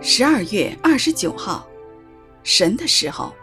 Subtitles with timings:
[0.00, 1.66] 十二月二十九号，
[2.44, 3.34] 神的时候。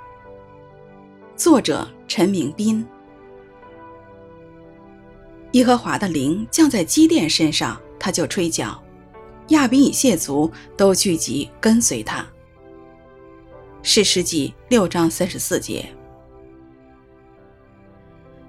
[1.36, 2.86] 作者陈明斌。
[5.52, 8.82] 耶和华的灵降在基甸身上，他就吹角，
[9.50, 12.26] 亚比以谢族都聚集跟随他。
[13.84, 15.86] 士师记六章三十四节。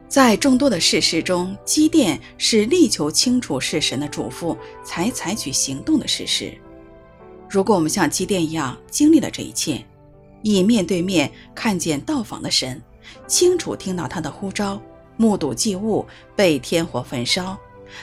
[0.07, 6.57] 在众多的士师中，基甸是力求清楚是神的嘱咐才采取行动的事实。
[7.49, 9.85] 如果我们像基甸一样经历了这一切，
[10.43, 12.81] 以面对面看见到访的神，
[13.27, 14.81] 清楚听到他的呼召，
[15.17, 17.57] 目睹祭物被天火焚烧，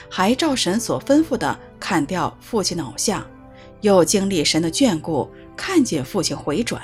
[0.08, 3.24] 还照神所吩咐的砍掉父亲的偶像，
[3.82, 6.82] 又经历神的眷顾，看见父亲回转，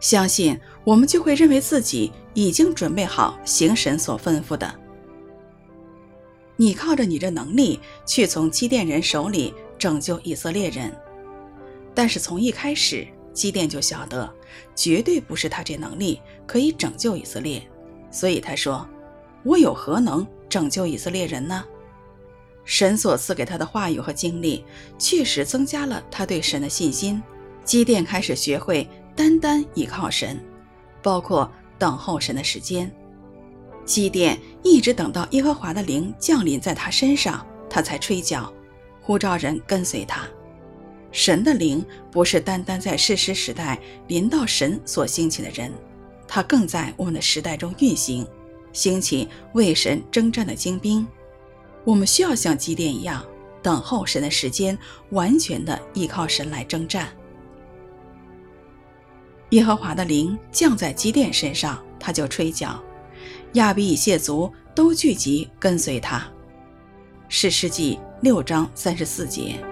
[0.00, 4.74] 相信我们就会认为自己已经准备好行神所吩咐的。
[6.56, 10.94] 你靠着你的能力去从基甸人手里拯救以色列人，
[11.94, 13.06] 但是从一开始。
[13.34, 14.32] 基甸就晓得，
[14.76, 17.60] 绝对不是他这能力可以拯救以色列，
[18.08, 18.88] 所以他说
[19.42, 21.64] ：“我有何能拯救以色列人呢？”
[22.64, 24.64] 神所赐给他的话语和经历，
[25.00, 27.20] 确实增加了他对神的信心。
[27.64, 30.40] 基甸开始学会单单依靠神，
[31.02, 32.88] 包括等候神的时间。
[33.84, 38.52] 基甸一直等到耶和华的灵降临在他身上，他才吹角，
[39.02, 40.24] 呼召人跟随他。
[41.14, 45.72] 神的灵不是单单在士师时代临到神所兴起的人，
[46.26, 48.26] 他更在我们的时代中运行，
[48.72, 51.06] 兴起为神征战的精兵。
[51.84, 53.24] 我们需要像基甸一样，
[53.62, 54.76] 等候神的时间，
[55.10, 57.08] 完全的依靠神来征战。
[59.50, 62.82] 耶和华的灵降在基甸身上，他就吹角，
[63.52, 66.26] 亚比以谢族都聚集跟随他。
[67.28, 69.64] 士师记六章三十四节。